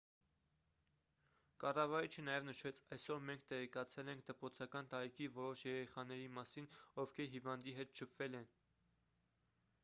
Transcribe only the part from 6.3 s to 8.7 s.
մասին ովքեր հիվանդի հետ շփվել են